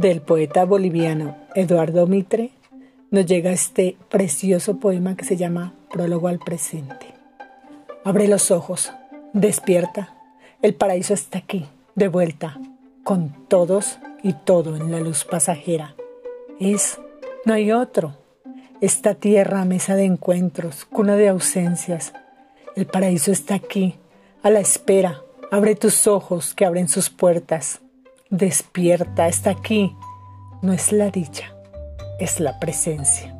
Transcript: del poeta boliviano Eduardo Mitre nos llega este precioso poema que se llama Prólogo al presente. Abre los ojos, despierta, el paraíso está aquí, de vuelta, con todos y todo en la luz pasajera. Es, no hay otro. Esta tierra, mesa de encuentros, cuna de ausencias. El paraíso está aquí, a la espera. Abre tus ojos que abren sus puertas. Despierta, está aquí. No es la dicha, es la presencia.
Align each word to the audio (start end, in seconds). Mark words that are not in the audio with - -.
del 0.00 0.22
poeta 0.22 0.64
boliviano 0.64 1.36
Eduardo 1.54 2.06
Mitre 2.06 2.52
nos 3.10 3.26
llega 3.26 3.52
este 3.52 3.98
precioso 4.08 4.78
poema 4.78 5.14
que 5.14 5.26
se 5.26 5.36
llama 5.36 5.74
Prólogo 5.92 6.28
al 6.28 6.38
presente. 6.38 7.06
Abre 8.02 8.26
los 8.26 8.50
ojos, 8.50 8.94
despierta, 9.34 10.16
el 10.62 10.72
paraíso 10.72 11.12
está 11.12 11.36
aquí, 11.36 11.66
de 11.96 12.08
vuelta, 12.08 12.58
con 13.04 13.46
todos 13.48 13.98
y 14.22 14.32
todo 14.32 14.74
en 14.74 14.90
la 14.90 15.00
luz 15.00 15.26
pasajera. 15.26 15.94
Es, 16.58 16.98
no 17.44 17.52
hay 17.52 17.70
otro. 17.70 18.14
Esta 18.80 19.14
tierra, 19.14 19.66
mesa 19.66 19.96
de 19.96 20.04
encuentros, 20.04 20.86
cuna 20.86 21.16
de 21.16 21.28
ausencias. 21.28 22.14
El 22.74 22.86
paraíso 22.86 23.32
está 23.32 23.56
aquí, 23.56 23.96
a 24.42 24.48
la 24.48 24.60
espera. 24.60 25.20
Abre 25.50 25.74
tus 25.74 26.06
ojos 26.06 26.54
que 26.54 26.64
abren 26.64 26.88
sus 26.88 27.10
puertas. 27.10 27.82
Despierta, 28.30 29.26
está 29.26 29.50
aquí. 29.50 29.96
No 30.62 30.72
es 30.72 30.92
la 30.92 31.10
dicha, 31.10 31.52
es 32.20 32.38
la 32.38 32.60
presencia. 32.60 33.39